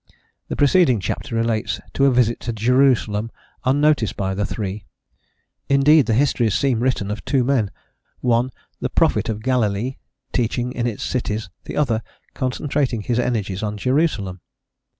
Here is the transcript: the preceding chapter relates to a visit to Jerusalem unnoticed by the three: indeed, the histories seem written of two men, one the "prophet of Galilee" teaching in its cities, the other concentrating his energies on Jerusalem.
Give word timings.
the 0.47 0.55
preceding 0.55 0.99
chapter 0.99 1.35
relates 1.35 1.79
to 1.93 2.07
a 2.07 2.11
visit 2.11 2.39
to 2.39 2.51
Jerusalem 2.51 3.29
unnoticed 3.65 4.17
by 4.17 4.33
the 4.33 4.47
three: 4.47 4.87
indeed, 5.69 6.07
the 6.07 6.15
histories 6.15 6.55
seem 6.55 6.79
written 6.79 7.11
of 7.11 7.23
two 7.23 7.43
men, 7.43 7.69
one 8.19 8.49
the 8.79 8.89
"prophet 8.89 9.29
of 9.29 9.43
Galilee" 9.43 9.97
teaching 10.33 10.71
in 10.71 10.87
its 10.87 11.03
cities, 11.03 11.51
the 11.65 11.77
other 11.77 12.01
concentrating 12.33 13.01
his 13.01 13.19
energies 13.19 13.61
on 13.61 13.77
Jerusalem. 13.77 14.41